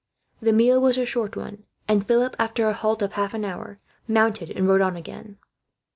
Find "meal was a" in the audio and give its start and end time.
0.51-1.05